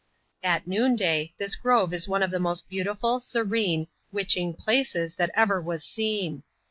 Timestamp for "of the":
2.23-2.39